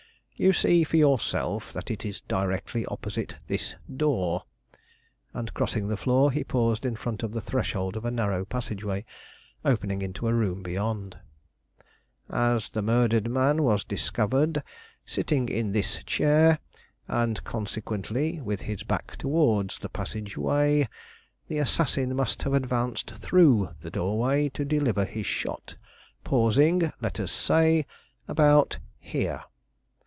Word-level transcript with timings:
"You 0.37 0.53
see 0.53 0.83
for 0.83 0.97
yourself 0.97 1.71
that 1.71 1.91
it 1.91 2.03
is 2.03 2.21
directly 2.21 2.83
opposite 2.87 3.35
this 3.45 3.75
door," 3.95 4.45
and, 5.35 5.53
crossing 5.53 5.87
the 5.87 5.95
floor, 5.95 6.31
he 6.31 6.43
paused 6.43 6.83
in 6.83 6.95
front 6.95 7.21
of 7.21 7.31
the 7.31 7.41
threshold 7.41 7.95
of 7.95 8.05
a 8.05 8.09
narrow 8.09 8.43
passageway, 8.45 9.05
opening 9.63 10.01
into 10.01 10.27
a 10.27 10.33
room 10.33 10.63
beyond.[A] 10.63 11.19
"As 12.35 12.71
the 12.71 12.81
murdered 12.81 13.29
man 13.29 13.61
was 13.61 13.83
discovered 13.83 14.63
sitting 15.05 15.47
in 15.47 15.73
this 15.73 16.01
chair, 16.07 16.57
and 17.07 17.43
consequently 17.43 18.41
with 18.41 18.61
his 18.61 18.81
back 18.81 19.17
towards 19.17 19.77
the 19.77 19.89
passageway, 19.89 20.89
the 21.49 21.59
assassin 21.59 22.15
must 22.15 22.41
have 22.41 22.53
advanced 22.55 23.11
through 23.11 23.75
the 23.81 23.91
doorway 23.91 24.49
to 24.49 24.65
deliver 24.65 25.05
his 25.05 25.27
shot, 25.27 25.77
pausing, 26.23 26.91
let 26.99 27.19
us 27.19 27.31
say, 27.31 27.85
about 28.27 28.79
here." 28.97 29.43